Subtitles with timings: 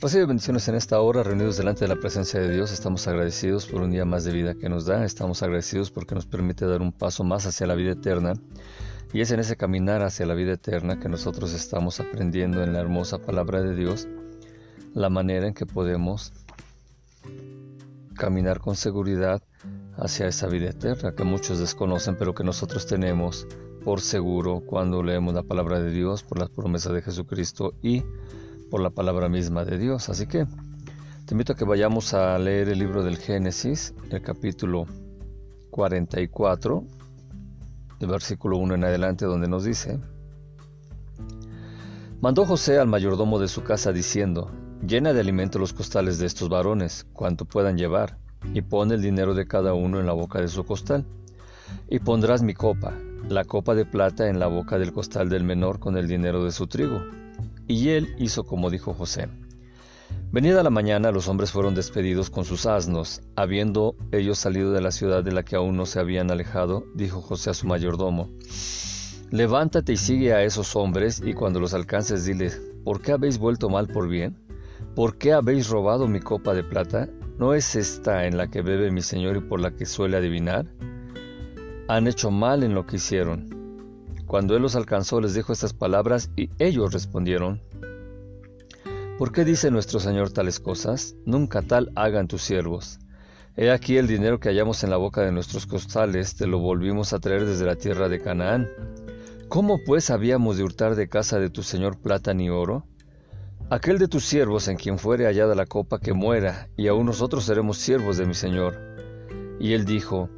[0.00, 2.72] Recibe bendiciones en esta hora, reunidos delante de la presencia de Dios.
[2.72, 5.04] Estamos agradecidos por un día más de vida que nos da.
[5.04, 8.32] Estamos agradecidos porque nos permite dar un paso más hacia la vida eterna.
[9.12, 12.80] Y es en ese caminar hacia la vida eterna que nosotros estamos aprendiendo en la
[12.80, 14.08] hermosa palabra de Dios
[14.94, 16.32] la manera en que podemos
[18.14, 19.42] caminar con seguridad
[19.98, 23.46] hacia esa vida eterna que muchos desconocen, pero que nosotros tenemos
[23.84, 28.02] por seguro cuando leemos la palabra de Dios, por las promesas de Jesucristo y
[28.70, 30.08] por la palabra misma de Dios.
[30.08, 30.46] Así que
[31.26, 34.86] te invito a que vayamos a leer el libro del Génesis, el capítulo
[35.70, 36.84] 44,
[37.98, 39.98] del versículo 1 en adelante, donde nos dice,
[42.20, 44.50] Mandó José al mayordomo de su casa diciendo,
[44.86, 48.16] Llena de alimento los costales de estos varones, cuanto puedan llevar,
[48.54, 51.06] y pon el dinero de cada uno en la boca de su costal.
[51.88, 52.94] Y pondrás mi copa,
[53.28, 56.50] la copa de plata en la boca del costal del menor con el dinero de
[56.50, 57.00] su trigo,
[57.66, 59.28] y él hizo como dijo José.
[60.32, 63.22] Venida la mañana los hombres fueron despedidos con sus asnos.
[63.34, 67.20] Habiendo ellos salido de la ciudad de la que aún no se habían alejado, dijo
[67.20, 68.28] José a su mayordomo,
[69.30, 73.68] Levántate y sigue a esos hombres, y cuando los alcances diles, ¿por qué habéis vuelto
[73.68, 74.36] mal por bien?
[74.94, 77.08] ¿Por qué habéis robado mi copa de plata?
[77.38, 80.66] ¿No es esta en la que bebe mi señor y por la que suele adivinar?
[81.88, 83.59] Han hecho mal en lo que hicieron.
[84.30, 87.60] Cuando él los alcanzó les dijo estas palabras y ellos respondieron,
[89.18, 91.16] ¿Por qué dice nuestro Señor tales cosas?
[91.26, 93.00] Nunca tal hagan tus siervos.
[93.56, 97.12] He aquí el dinero que hallamos en la boca de nuestros costales, te lo volvimos
[97.12, 98.68] a traer desde la tierra de Canaán.
[99.48, 102.86] ¿Cómo pues habíamos de hurtar de casa de tu Señor plata ni oro?
[103.68, 107.42] Aquel de tus siervos en quien fuere hallada la copa que muera, y aún nosotros
[107.42, 108.78] seremos siervos de mi Señor.
[109.58, 110.30] Y él dijo,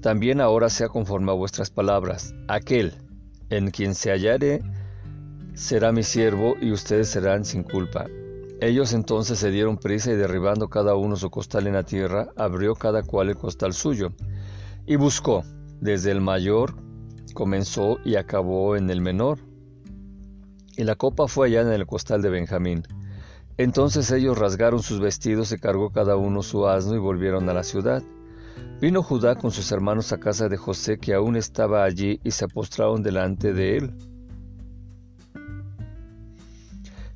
[0.00, 2.94] También ahora sea conforme a vuestras palabras, aquel
[3.50, 4.62] en quien se hallare
[5.54, 8.06] será mi siervo y ustedes serán sin culpa.
[8.60, 12.74] Ellos entonces se dieron prisa y derribando cada uno su costal en la tierra, abrió
[12.74, 14.12] cada cual el costal suyo
[14.86, 15.44] y buscó,
[15.80, 16.74] desde el mayor
[17.34, 19.38] comenzó y acabó en el menor.
[20.76, 22.82] Y la copa fue allá en el costal de Benjamín.
[23.58, 27.64] Entonces ellos rasgaron sus vestidos y cargó cada uno su asno y volvieron a la
[27.64, 28.02] ciudad.
[28.80, 32.46] Vino Judá con sus hermanos a casa de José que aún estaba allí y se
[32.46, 33.94] postraron delante de él.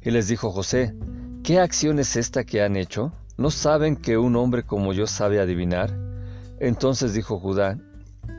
[0.01, 0.93] Y les dijo José,
[1.45, 3.13] ¿qué acción es esta que han hecho?
[3.37, 5.97] ¿No saben que un hombre como yo sabe adivinar?
[6.59, 7.79] Entonces dijo Judá,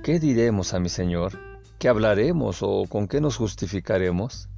[0.03, 1.31] ¿qué diremos a mi señor?
[1.79, 4.49] ¿Qué hablaremos o con qué nos justificaremos?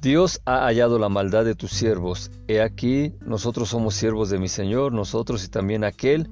[0.00, 2.30] Dios ha hallado la maldad de tus siervos.
[2.46, 6.30] He aquí, nosotros somos siervos de mi Señor, nosotros y también aquel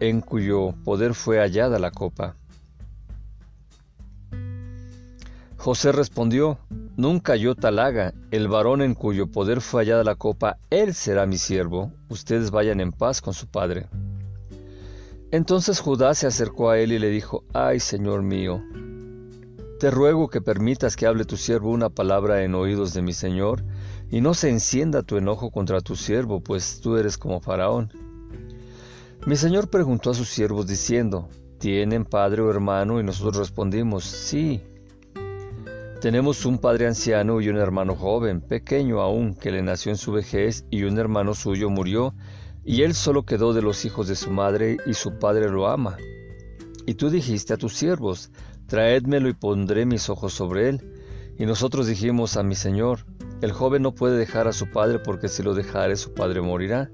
[0.00, 2.34] en cuyo poder fue hallada la copa.
[5.56, 6.58] José respondió,
[6.96, 11.26] Nunca yo tal haga, el varón en cuyo poder fue hallada la copa, él será
[11.26, 13.86] mi siervo, ustedes vayan en paz con su padre.
[15.30, 18.62] Entonces Judá se acercó a él y le dijo, Ay, Señor mío,
[19.78, 23.62] te ruego que permitas que hable tu siervo una palabra en oídos de mi Señor,
[24.10, 27.92] y no se encienda tu enojo contra tu siervo, pues tú eres como Faraón.
[29.26, 33.00] Mi señor preguntó a sus siervos diciendo, ¿tienen padre o hermano?
[33.00, 34.62] Y nosotros respondimos, sí.
[36.00, 40.12] Tenemos un padre anciano y un hermano joven, pequeño aún, que le nació en su
[40.12, 42.14] vejez, y un hermano suyo murió,
[42.64, 45.98] y él solo quedó de los hijos de su madre, y su padre lo ama.
[46.86, 48.30] Y tú dijiste a tus siervos,
[48.68, 50.94] traédmelo y pondré mis ojos sobre él.
[51.38, 53.00] Y nosotros dijimos a mi señor,
[53.42, 56.90] el joven no puede dejar a su padre porque si lo dejare su padre morirá.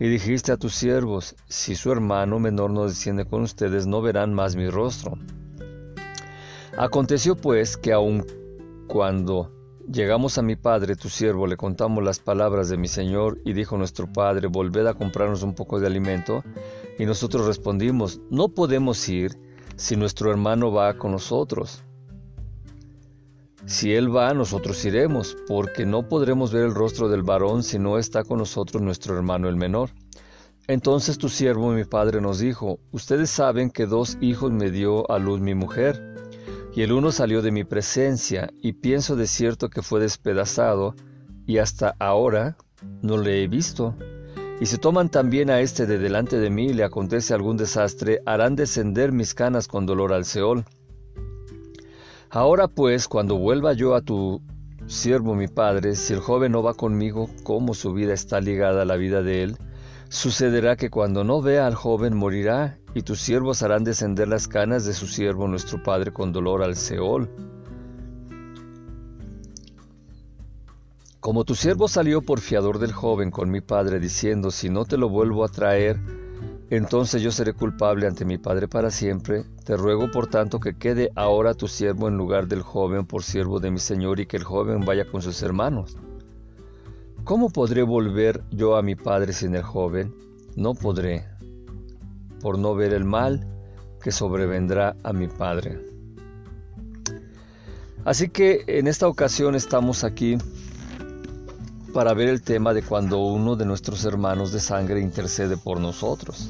[0.00, 4.32] Y dijiste a tus siervos, si su hermano menor no desciende con ustedes, no verán
[4.32, 5.18] más mi rostro.
[6.76, 8.24] Aconteció pues que aun
[8.86, 9.52] cuando
[9.90, 13.76] llegamos a mi padre, tu siervo, le contamos las palabras de mi señor, y dijo
[13.76, 16.44] nuestro padre, volved a comprarnos un poco de alimento.
[16.98, 19.32] Y nosotros respondimos, no podemos ir
[19.74, 21.82] si nuestro hermano va con nosotros.
[23.68, 27.98] Si él va, nosotros iremos, porque no podremos ver el rostro del varón si no
[27.98, 29.90] está con nosotros nuestro hermano el menor.
[30.66, 35.18] Entonces tu siervo mi padre nos dijo, ustedes saben que dos hijos me dio a
[35.18, 36.02] luz mi mujer,
[36.74, 40.94] y el uno salió de mi presencia, y pienso de cierto que fue despedazado,
[41.46, 42.56] y hasta ahora
[43.02, 43.94] no le he visto.
[44.62, 48.22] Y si toman también a este de delante de mí y le acontece algún desastre,
[48.24, 50.64] harán descender mis canas con dolor al Seol.
[52.30, 54.42] Ahora pues, cuando vuelva yo a tu
[54.86, 58.84] siervo mi padre, si el joven no va conmigo, como su vida está ligada a
[58.84, 59.56] la vida de él,
[60.10, 64.84] sucederá que cuando no vea al joven morirá, y tus siervos harán descender las canas
[64.84, 67.30] de su siervo nuestro padre con dolor al Seol.
[71.20, 74.98] Como tu siervo salió por fiador del joven con mi padre, diciendo, si no te
[74.98, 75.98] lo vuelvo a traer,
[76.70, 79.44] entonces yo seré culpable ante mi padre para siempre.
[79.64, 83.58] Te ruego por tanto que quede ahora tu siervo en lugar del joven por siervo
[83.58, 85.96] de mi señor y que el joven vaya con sus hermanos.
[87.24, 90.14] ¿Cómo podré volver yo a mi padre sin el joven?
[90.56, 91.24] No podré,
[92.40, 93.46] por no ver el mal
[94.02, 95.78] que sobrevendrá a mi padre.
[98.04, 100.38] Así que en esta ocasión estamos aquí
[101.92, 106.48] para ver el tema de cuando uno de nuestros hermanos de sangre intercede por nosotros.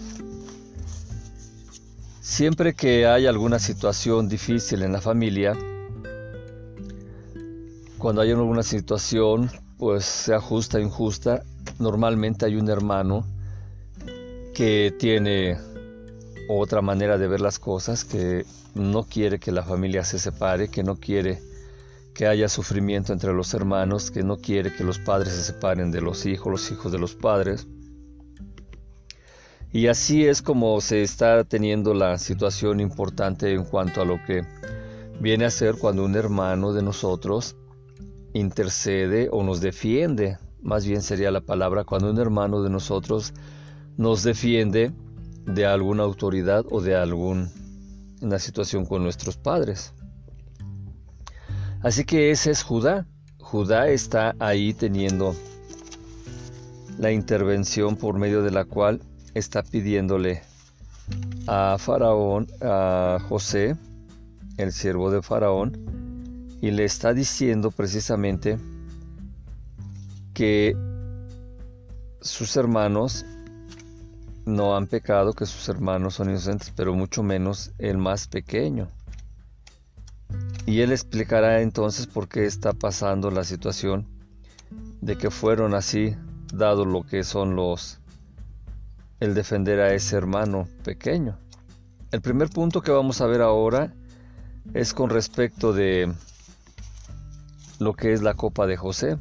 [2.20, 5.56] Siempre que hay alguna situación difícil en la familia,
[7.98, 11.42] cuando hay alguna situación, pues sea justa o injusta,
[11.78, 13.24] normalmente hay un hermano
[14.54, 15.58] que tiene
[16.48, 18.44] otra manera de ver las cosas, que
[18.74, 21.40] no quiere que la familia se separe, que no quiere
[22.18, 26.00] que haya sufrimiento entre los hermanos, que no quiere que los padres se separen de
[26.00, 27.68] los hijos, los hijos de los padres.
[29.70, 34.42] Y así es como se está teniendo la situación importante en cuanto a lo que
[35.20, 37.54] viene a ser cuando un hermano de nosotros
[38.34, 43.32] intercede o nos defiende, más bien sería la palabra, cuando un hermano de nosotros
[43.96, 44.90] nos defiende
[45.46, 47.48] de alguna autoridad o de alguna
[48.40, 49.94] situación con nuestros padres.
[51.82, 53.06] Así que ese es Judá.
[53.38, 55.34] Judá está ahí teniendo
[56.98, 59.00] la intervención por medio de la cual
[59.34, 60.42] está pidiéndole
[61.46, 63.76] a Faraón, a José,
[64.56, 68.58] el siervo de Faraón, y le está diciendo precisamente
[70.34, 70.76] que
[72.20, 73.24] sus hermanos
[74.44, 78.88] no han pecado, que sus hermanos son inocentes, pero mucho menos el más pequeño.
[80.68, 84.06] Y él explicará entonces por qué está pasando la situación
[85.00, 86.14] de que fueron así,
[86.52, 88.00] dado lo que son los
[89.18, 91.38] el defender a ese hermano pequeño.
[92.12, 93.94] El primer punto que vamos a ver ahora
[94.74, 96.12] es con respecto de
[97.78, 99.16] lo que es la copa de José.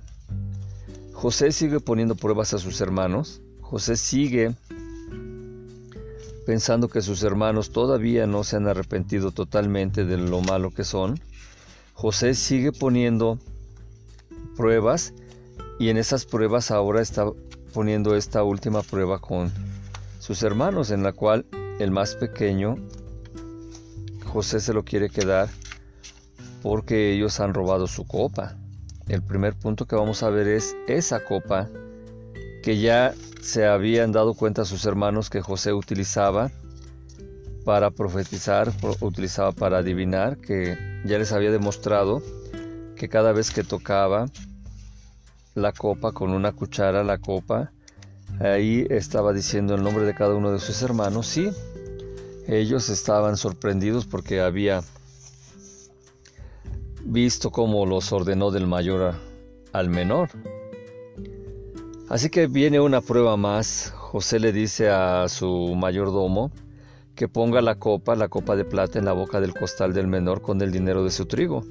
[1.14, 3.42] José sigue poniendo pruebas a sus hermanos.
[3.62, 4.54] José sigue
[6.46, 11.18] pensando que sus hermanos todavía no se han arrepentido totalmente de lo malo que son.
[11.98, 13.40] José sigue poniendo
[14.56, 15.16] pruebas
[15.80, 17.26] y en esas pruebas ahora está
[17.74, 19.52] poniendo esta última prueba con
[20.20, 21.48] sus hermanos, en la cual
[21.80, 22.78] el más pequeño,
[24.26, 25.50] José se lo quiere quedar
[26.62, 28.56] porque ellos han robado su copa.
[29.08, 31.68] El primer punto que vamos a ver es esa copa
[32.62, 36.52] que ya se habían dado cuenta sus hermanos que José utilizaba
[37.68, 38.72] para profetizar,
[39.02, 42.22] utilizaba para adivinar, que ya les había demostrado
[42.96, 44.28] que cada vez que tocaba
[45.54, 47.74] la copa con una cuchara, la copa,
[48.40, 51.28] ahí estaba diciendo el nombre de cada uno de sus hermanos.
[51.28, 51.50] Sí,
[52.48, 54.82] ellos estaban sorprendidos porque había
[57.04, 59.16] visto cómo los ordenó del mayor
[59.74, 60.30] al menor.
[62.08, 63.92] Así que viene una prueba más.
[63.94, 66.54] José le dice a su mayordomo,
[67.18, 70.44] que ponga la copa, la copa de plata, en la boca del costal del menor
[70.44, 71.66] con el dinero de su trigo.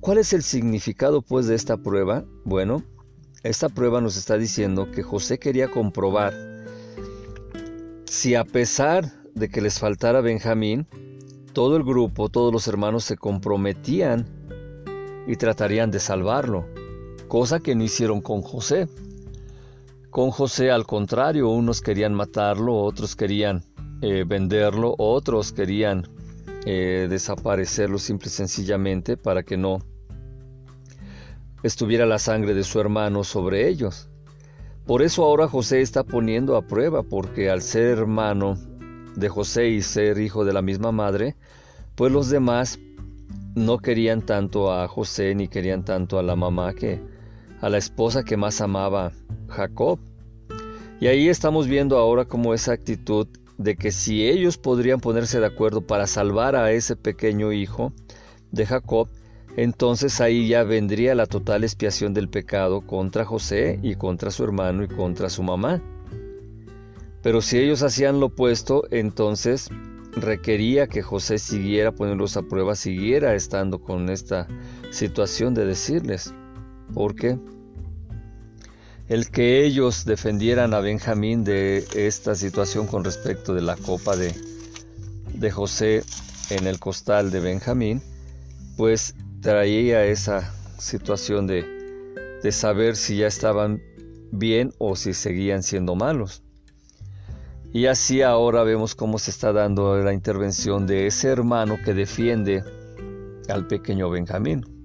[0.00, 2.24] ¿Cuál es el significado pues de esta prueba?
[2.44, 2.82] Bueno,
[3.44, 6.34] esta prueba nos está diciendo que José quería comprobar
[8.04, 10.88] si a pesar de que les faltara Benjamín,
[11.52, 14.26] todo el grupo, todos los hermanos se comprometían
[15.28, 16.66] y tratarían de salvarlo,
[17.28, 18.88] cosa que no hicieron con José.
[20.18, 23.62] Con José al contrario, unos querían matarlo, otros querían
[24.02, 26.08] eh, venderlo, otros querían
[26.66, 29.78] eh, desaparecerlo simple y sencillamente para que no
[31.62, 34.08] estuviera la sangre de su hermano sobre ellos.
[34.86, 38.58] Por eso ahora José está poniendo a prueba, porque al ser hermano
[39.14, 41.36] de José y ser hijo de la misma madre,
[41.94, 42.80] pues los demás
[43.54, 47.00] no querían tanto a José ni querían tanto a la mamá que
[47.60, 49.12] a la esposa que más amaba
[49.48, 49.98] Jacob.
[51.00, 55.46] Y ahí estamos viendo ahora cómo esa actitud de que si ellos podrían ponerse de
[55.46, 57.92] acuerdo para salvar a ese pequeño hijo
[58.52, 59.08] de Jacob,
[59.56, 64.84] entonces ahí ya vendría la total expiación del pecado contra José y contra su hermano
[64.84, 65.82] y contra su mamá.
[67.22, 69.68] Pero si ellos hacían lo opuesto, entonces
[70.12, 74.46] requería que José siguiera poniéndolos a prueba, siguiera estando con esta
[74.90, 76.32] situación de decirles,
[76.94, 77.38] ¿por qué?
[79.08, 84.34] el que ellos defendieran a Benjamín de esta situación con respecto de la copa de,
[85.32, 86.04] de José
[86.50, 88.02] en el costal de Benjamín,
[88.76, 91.78] pues traía esa situación de
[92.42, 93.82] de saber si ya estaban
[94.30, 96.42] bien o si seguían siendo malos.
[97.72, 102.62] Y así ahora vemos cómo se está dando la intervención de ese hermano que defiende
[103.48, 104.77] al pequeño Benjamín.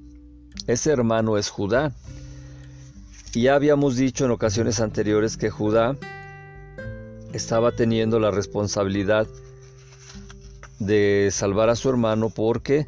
[0.68, 1.94] Ese hermano es Judá.
[3.34, 5.98] Ya habíamos dicho en ocasiones anteriores que Judá
[7.34, 9.28] estaba teniendo la responsabilidad
[10.80, 12.88] de salvar a su hermano porque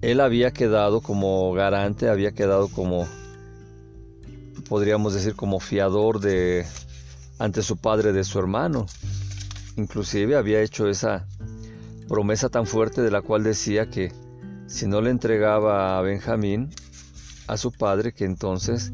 [0.00, 3.06] él había quedado como garante, había quedado como,
[4.68, 6.66] podríamos decir, como fiador de
[7.38, 8.86] ante su padre de su hermano.
[9.76, 11.28] Inclusive había hecho esa
[12.08, 14.12] promesa tan fuerte de la cual decía que
[14.72, 16.70] si no le entregaba a Benjamín
[17.46, 18.90] a su padre, que entonces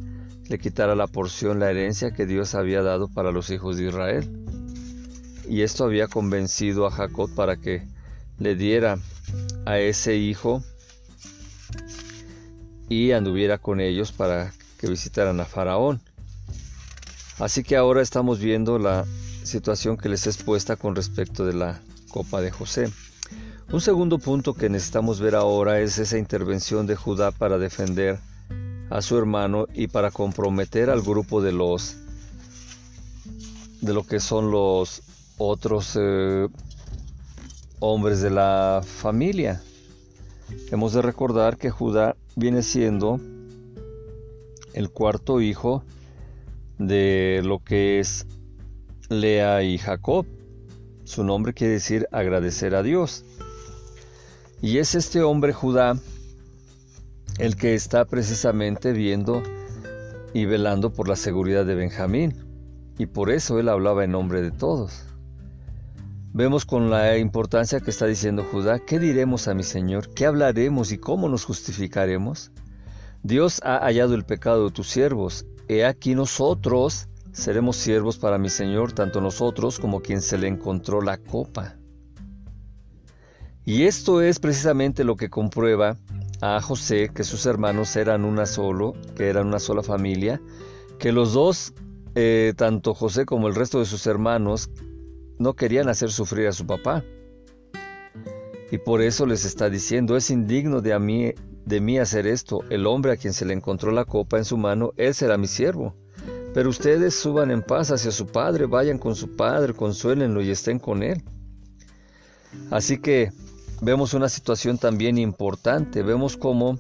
[0.49, 4.29] le quitara la porción, la herencia que Dios había dado para los hijos de Israel.
[5.49, 7.87] Y esto había convencido a Jacob para que
[8.41, 8.99] le diera
[9.67, 10.65] a ese hijo
[12.89, 16.01] y anduviera con ellos para que visitaran a Faraón.
[17.39, 19.07] Así que ahora estamos viendo la
[19.45, 22.91] situación que les he expuesta con respecto de la copa de José.
[23.71, 28.19] Un segundo punto que necesitamos ver ahora es esa intervención de Judá para defender
[28.89, 31.99] a su hermano y para comprometer al grupo de los
[33.83, 35.03] de lo que son los
[35.37, 36.49] otros eh,
[37.79, 39.61] hombres de la familia.
[40.71, 43.21] Hemos de recordar que Judá viene siendo
[44.73, 45.85] el cuarto hijo
[46.79, 48.27] de lo que es
[49.11, 50.25] Lea y Jacob.
[51.05, 53.27] Su nombre quiere decir agradecer a Dios.
[54.61, 55.97] Y es este hombre Judá
[57.39, 59.43] el que está precisamente viendo
[60.35, 62.35] y velando por la seguridad de Benjamín.
[62.99, 65.05] Y por eso él hablaba en nombre de todos.
[66.33, 70.13] Vemos con la importancia que está diciendo Judá, ¿qué diremos a mi Señor?
[70.13, 72.51] ¿Qué hablaremos y cómo nos justificaremos?
[73.23, 75.47] Dios ha hallado el pecado de tus siervos.
[75.69, 81.01] He aquí nosotros seremos siervos para mi Señor, tanto nosotros como quien se le encontró
[81.01, 81.78] la copa.
[83.69, 85.99] Y esto es precisamente lo que comprueba
[86.41, 90.41] a José que sus hermanos eran una solo, que eran una sola familia,
[90.99, 91.75] que los dos,
[92.15, 94.71] eh, tanto José como el resto de sus hermanos,
[95.39, 97.05] no querían hacer sufrir a su papá.
[98.71, 101.35] Y por eso les está diciendo, es indigno de, mí,
[101.67, 102.65] de mí hacer esto.
[102.71, 105.47] El hombre a quien se le encontró la copa en su mano, él será mi
[105.47, 105.95] siervo.
[106.55, 110.79] Pero ustedes suban en paz hacia su padre, vayan con su padre, consuélenlo y estén
[110.79, 111.23] con él.
[112.71, 113.31] Así que
[113.81, 116.03] vemos una situación también importante.
[116.03, 116.79] Vemos cómo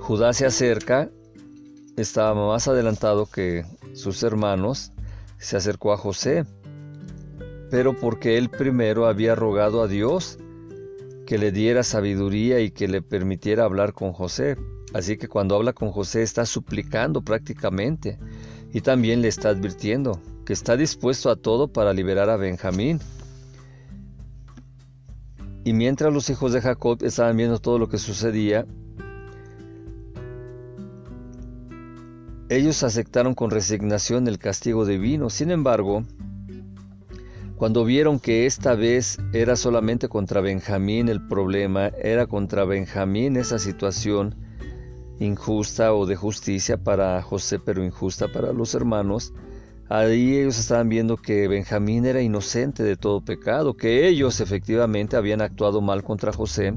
[0.00, 1.10] Judá se acerca,
[1.96, 3.64] estaba más adelantado que
[3.94, 4.92] sus hermanos,
[5.38, 6.44] se acercó a José
[7.70, 10.38] pero porque él primero había rogado a Dios
[11.26, 14.56] que le diera sabiduría y que le permitiera hablar con José.
[14.94, 18.18] Así que cuando habla con José está suplicando prácticamente
[18.72, 23.00] y también le está advirtiendo que está dispuesto a todo para liberar a Benjamín.
[25.68, 28.64] Y mientras los hijos de Jacob estaban viendo todo lo que sucedía,
[32.48, 35.28] ellos aceptaron con resignación el castigo divino.
[35.28, 36.04] Sin embargo,
[37.56, 43.58] cuando vieron que esta vez era solamente contra Benjamín el problema, era contra Benjamín esa
[43.58, 44.36] situación
[45.18, 49.34] injusta o de justicia para José, pero injusta para los hermanos,
[49.88, 55.40] ahí ellos estaban viendo que Benjamín era inocente de todo pecado, que ellos efectivamente habían
[55.40, 56.74] actuado mal contra José,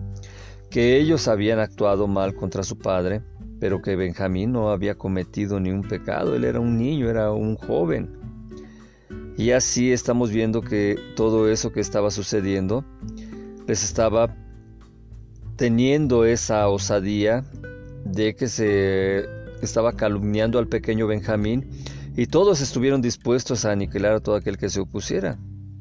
[0.69, 3.21] que ellos habían actuado mal contra su padre,
[3.59, 7.55] pero que Benjamín no había cometido ni un pecado, él era un niño, era un
[7.57, 8.09] joven.
[9.37, 12.85] Y así estamos viendo que todo eso que estaba sucediendo
[13.67, 14.35] les estaba
[15.55, 17.43] teniendo esa osadía
[18.05, 19.25] de que se
[19.61, 21.69] estaba calumniando al pequeño Benjamín
[22.15, 25.37] y todos estuvieron dispuestos a aniquilar a todo aquel que se opusiera,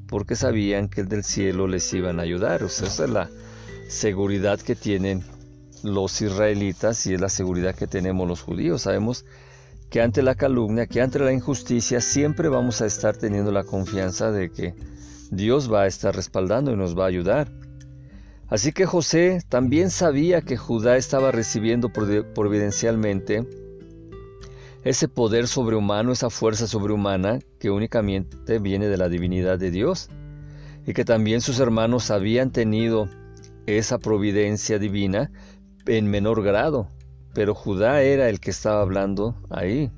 [0.06, 2.62] porque sabían que el del cielo les iban a ayudar.
[2.62, 3.30] O sea, esa es la
[3.88, 5.24] seguridad que tienen
[5.82, 8.82] los israelitas y es la seguridad que tenemos los judíos.
[8.82, 9.24] Sabemos
[9.90, 14.30] que ante la calumnia, que ante la injusticia, siempre vamos a estar teniendo la confianza
[14.30, 14.74] de que
[15.32, 17.50] Dios va a estar respaldando y nos va a ayudar.
[18.48, 23.46] Así que José también sabía que Judá estaba recibiendo providencialmente
[24.84, 30.08] ese poder sobrehumano, esa fuerza sobrehumana que únicamente viene de la divinidad de Dios,
[30.86, 33.08] y que también sus hermanos habían tenido
[33.66, 35.30] esa providencia divina
[35.86, 36.88] en menor grado,
[37.34, 39.90] pero Judá era el que estaba hablando ahí.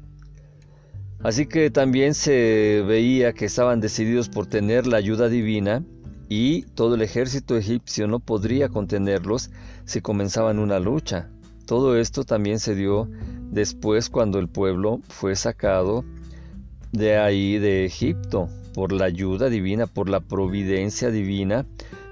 [1.22, 5.84] Así que también se veía que estaban decididos por tener la ayuda divina
[6.28, 9.50] y todo el ejército egipcio no podría contenerlos
[9.84, 11.30] si comenzaban una lucha.
[11.64, 13.08] Todo esto también se dio
[13.52, 16.04] después cuando el pueblo fue sacado
[16.90, 21.66] de ahí de Egipto por la ayuda divina, por la providencia divina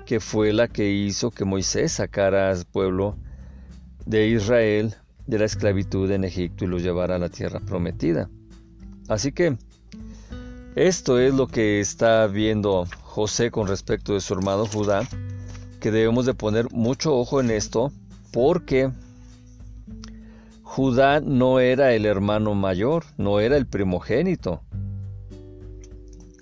[0.05, 3.17] que fue la que hizo que Moisés sacara al pueblo
[4.07, 4.95] de Israel
[5.27, 8.29] de la esclavitud en Egipto y los llevara a la tierra prometida.
[9.09, 9.57] Así que
[10.75, 15.09] esto es lo que está viendo José con respecto de su hermano Judá,
[15.81, 17.93] que debemos de poner mucho ojo en esto,
[18.33, 18.91] porque
[20.73, 24.63] Judá no era el hermano mayor, no era el primogénito.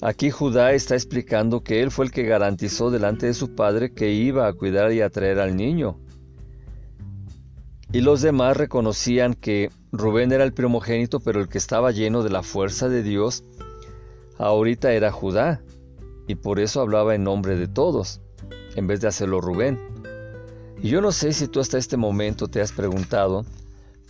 [0.03, 4.13] Aquí Judá está explicando que él fue el que garantizó delante de su padre que
[4.13, 5.99] iba a cuidar y atraer al niño.
[7.91, 12.29] Y los demás reconocían que Rubén era el primogénito, pero el que estaba lleno de
[12.29, 13.45] la fuerza de Dios,
[14.37, 15.63] ahorita era Judá,
[16.27, 18.21] y por eso hablaba en nombre de todos,
[18.77, 19.81] en vez de hacerlo Rubén.
[20.83, 23.47] Y yo no sé si tú hasta este momento te has preguntado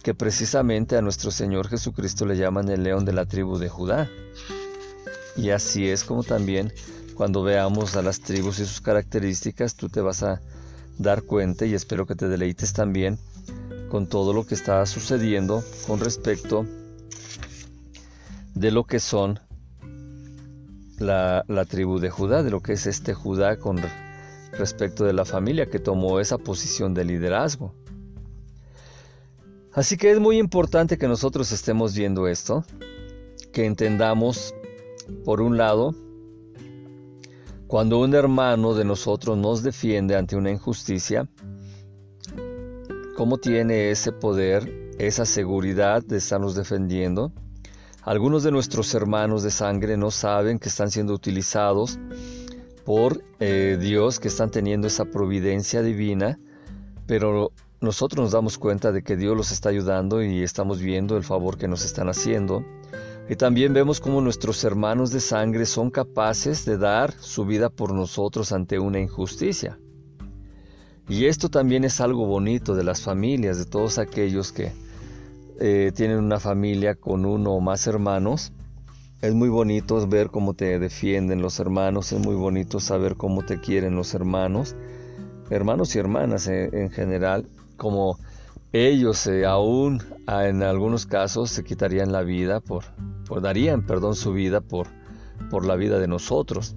[0.08, 4.08] que precisamente a nuestro Señor Jesucristo le llaman el león de la tribu de Judá.
[5.36, 6.72] Y así es como también
[7.14, 10.40] cuando veamos a las tribus y sus características, tú te vas a
[10.96, 13.18] dar cuenta y espero que te deleites también
[13.90, 16.64] con todo lo que está sucediendo con respecto
[18.54, 19.40] de lo que son
[20.96, 23.78] la, la, tribu de Judá, de lo que es este Judá con
[24.52, 27.74] respecto de la familia que tomó esa posición de liderazgo.
[29.78, 32.64] Así que es muy importante que nosotros estemos viendo esto,
[33.52, 34.52] que entendamos
[35.24, 35.94] por un lado,
[37.68, 41.28] cuando un hermano de nosotros nos defiende ante una injusticia,
[43.16, 47.30] ¿cómo tiene ese poder, esa seguridad de estarnos defendiendo?
[48.02, 52.00] Algunos de nuestros hermanos de sangre no saben que están siendo utilizados
[52.84, 56.36] por eh, Dios, que están teniendo esa providencia divina,
[57.06, 61.22] pero nosotros nos damos cuenta de que Dios los está ayudando y estamos viendo el
[61.22, 62.64] favor que nos están haciendo.
[63.28, 67.92] Y también vemos cómo nuestros hermanos de sangre son capaces de dar su vida por
[67.92, 69.78] nosotros ante una injusticia.
[71.08, 74.72] Y esto también es algo bonito de las familias, de todos aquellos que
[75.60, 78.52] eh, tienen una familia con uno o más hermanos.
[79.20, 83.60] Es muy bonito ver cómo te defienden los hermanos, es muy bonito saber cómo te
[83.60, 84.76] quieren los hermanos,
[85.50, 87.46] hermanos y hermanas eh, en general,
[87.78, 88.18] como
[88.72, 92.84] ellos eh, aún ah, en algunos casos se quitarían la vida por,
[93.40, 94.88] darían, perdón, su vida por,
[95.48, 96.76] por la vida de nosotros.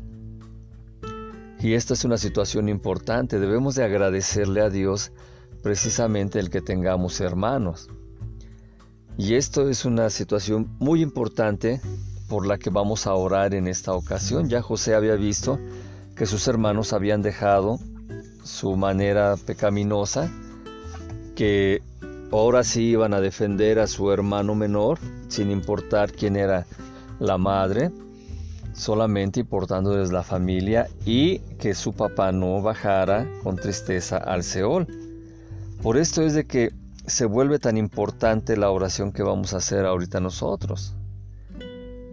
[1.60, 3.40] Y esta es una situación importante.
[3.40, 5.12] Debemos de agradecerle a Dios
[5.62, 7.90] precisamente el que tengamos hermanos.
[9.18, 11.82] Y esto es una situación muy importante
[12.30, 14.48] por la que vamos a orar en esta ocasión.
[14.48, 15.60] Ya José había visto
[16.16, 17.78] que sus hermanos habían dejado
[18.44, 20.32] su manera pecaminosa
[21.36, 21.82] que
[22.32, 26.66] ahora sí iban a defender a su hermano menor, sin importar quién era
[27.20, 27.92] la madre,
[28.74, 34.88] solamente importándoles la familia y que su papá no bajara con tristeza al Seol.
[35.82, 36.72] Por esto es de que
[37.06, 40.96] se vuelve tan importante la oración que vamos a hacer ahorita nosotros.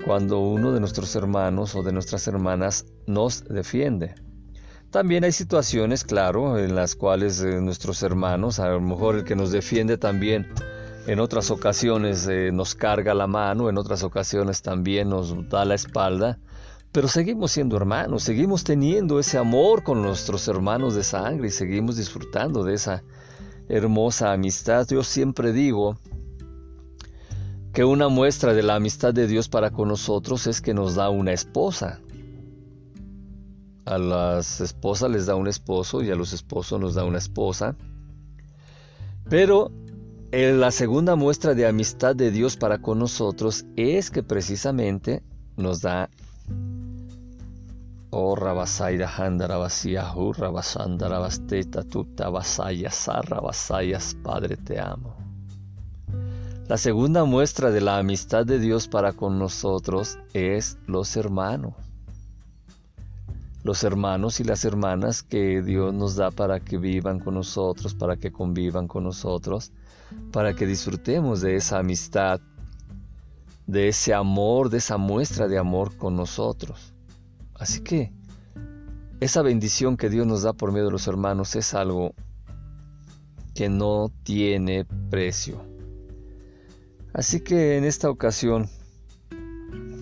[0.04, 4.14] Cuando uno de nuestros hermanos o de nuestras hermanas nos defiende.
[4.90, 9.36] También hay situaciones, claro, en las cuales eh, nuestros hermanos, a lo mejor el que
[9.36, 10.48] nos defiende también,
[11.06, 15.74] en otras ocasiones eh, nos carga la mano, en otras ocasiones también nos da la
[15.74, 16.38] espalda,
[16.90, 21.96] pero seguimos siendo hermanos, seguimos teniendo ese amor con nuestros hermanos de sangre y seguimos
[21.96, 23.02] disfrutando de esa
[23.68, 24.86] hermosa amistad.
[24.88, 25.98] Yo siempre digo
[27.74, 31.10] que una muestra de la amistad de Dios para con nosotros es que nos da
[31.10, 32.00] una esposa.
[33.88, 37.74] A las esposas les da un esposo y a los esposos nos da una esposa.
[39.30, 39.70] Pero
[40.30, 45.22] eh, la segunda muestra de amistad de Dios para con nosotros es que precisamente
[45.56, 46.10] nos da
[48.10, 53.08] Oh Rabasaida Handarabasiahu Rabasandarabasteta Tuta Basayas
[54.22, 55.16] Padre te amo.
[56.68, 61.87] La segunda muestra de la amistad de Dios para con nosotros es los hermanos
[63.68, 68.16] los hermanos y las hermanas que Dios nos da para que vivan con nosotros, para
[68.16, 69.72] que convivan con nosotros,
[70.32, 72.40] para que disfrutemos de esa amistad,
[73.66, 76.94] de ese amor, de esa muestra de amor con nosotros.
[77.56, 78.10] Así que
[79.20, 82.14] esa bendición que Dios nos da por medio de los hermanos es algo
[83.54, 85.62] que no tiene precio.
[87.12, 88.70] Así que en esta ocasión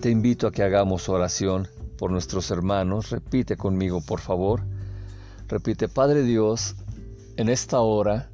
[0.01, 3.09] te invito a que hagamos oración por nuestros hermanos.
[3.09, 4.61] Repite conmigo, por favor.
[5.47, 6.75] Repite, Padre Dios,
[7.37, 8.29] en esta hora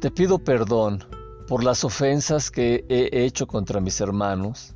[0.00, 1.04] Te pido perdón
[1.46, 4.74] por las ofensas que he hecho contra mis hermanos,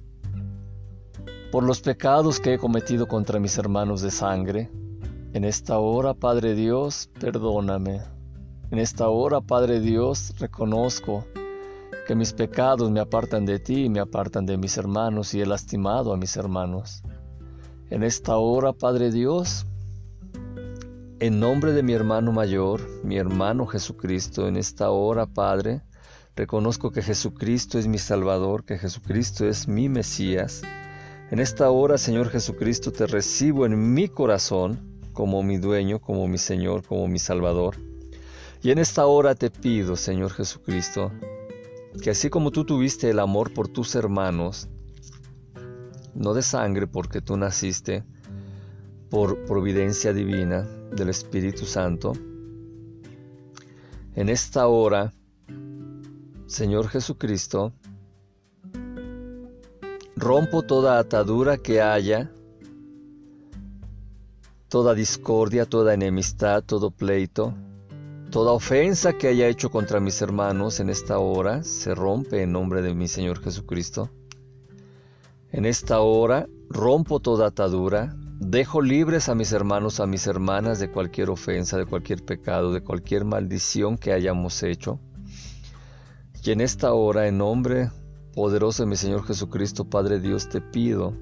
[1.51, 4.71] por los pecados que he cometido contra mis hermanos de sangre.
[5.33, 8.03] En esta hora, Padre Dios, perdóname.
[8.71, 11.25] En esta hora, Padre Dios, reconozco
[12.07, 15.47] que mis pecados me apartan de ti y me apartan de mis hermanos y he
[15.47, 17.03] lastimado a mis hermanos.
[17.91, 19.67] En esta hora, Padre Dios,
[21.21, 25.83] en nombre de mi hermano mayor, mi hermano Jesucristo, en esta hora, Padre,
[26.35, 30.63] reconozco que Jesucristo es mi Salvador, que Jesucristo es mi Mesías.
[31.31, 36.39] En esta hora, Señor Jesucristo, te recibo en mi corazón como mi dueño, como mi
[36.39, 37.77] Señor, como mi Salvador.
[38.63, 41.13] Y en esta hora te pido, Señor Jesucristo,
[42.03, 44.71] que así como tú tuviste el amor por tus hermanos,
[46.15, 48.05] no de sangre porque tú naciste
[49.11, 52.13] por providencia divina del Espíritu Santo,
[54.15, 55.13] en esta hora,
[56.47, 57.73] Señor Jesucristo,
[60.17, 62.31] rompo toda atadura que haya,
[64.69, 67.55] toda discordia, toda enemistad, todo pleito,
[68.35, 72.83] Toda ofensa que haya hecho contra mis hermanos en esta hora se rompe en nombre
[72.83, 74.11] de mi Señor Jesucristo.
[75.57, 80.91] En esta hora rompo toda atadura, dejo libres a mis hermanos, a mis hermanas de
[80.91, 84.99] cualquier ofensa, de cualquier pecado, de cualquier maldición que hayamos hecho.
[86.43, 87.89] Y en esta hora, en nombre
[88.35, 91.15] poderoso de mi Señor Jesucristo, Padre Dios, te pido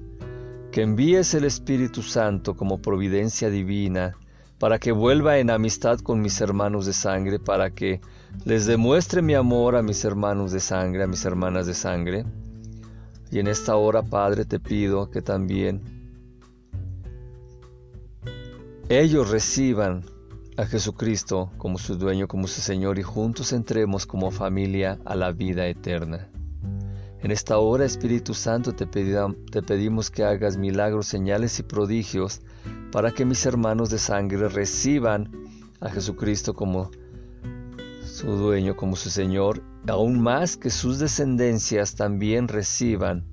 [0.71, 4.17] que envíes el Espíritu Santo como providencia divina
[4.57, 8.01] para que vuelva en amistad con mis hermanos de sangre, para que
[8.45, 12.25] les demuestre mi amor a mis hermanos de sangre, a mis hermanas de sangre.
[13.33, 15.81] Y en esta hora, Padre, te pido que también
[18.89, 20.05] ellos reciban
[20.55, 25.31] a Jesucristo como su dueño, como su Señor, y juntos entremos como familia a la
[25.31, 26.29] vida eterna.
[27.23, 32.41] En esta hora, Espíritu Santo, te, te pedimos que hagas milagros, señales y prodigios
[32.91, 35.31] para que mis hermanos de sangre reciban
[35.79, 36.91] a Jesucristo como
[38.13, 43.25] su dueño, como su Señor, aún más que sus descendencias también reciban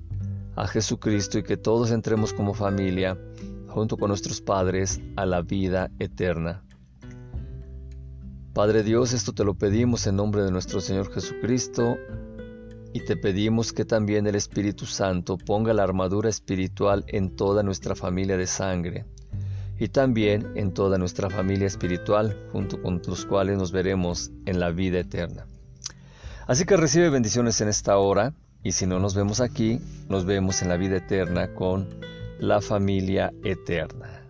[0.55, 3.15] a Jesucristo y que todos entremos como familia,
[3.67, 6.63] junto con nuestros padres, a la vida eterna.
[8.55, 11.97] Padre Dios, esto te lo pedimos en nombre de nuestro Señor Jesucristo
[12.91, 17.93] y te pedimos que también el Espíritu Santo ponga la armadura espiritual en toda nuestra
[17.93, 19.05] familia de sangre
[19.81, 24.69] y también en toda nuestra familia espiritual, junto con los cuales nos veremos en la
[24.69, 25.47] vida eterna.
[26.45, 30.61] Así que recibe bendiciones en esta hora y si no nos vemos aquí, nos vemos
[30.61, 31.89] en la vida eterna con
[32.37, 34.21] la familia eterna.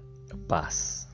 [0.47, 1.09] Paz.